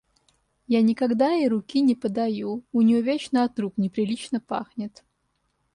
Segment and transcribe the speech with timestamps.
[0.67, 5.03] Я никогда ей руки не подаю, у нее вечно от рук неприлично пахнет.